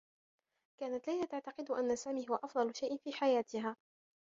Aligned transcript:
كانت 0.79 1.07
ليلى 1.07 1.27
تعتقد 1.27 1.71
أنّ 1.71 1.95
سامي 1.95 2.25
هو 2.29 2.35
أفضل 2.35 2.75
شيء 2.75 2.97
في 2.97 3.13
حياتها. 3.13 3.75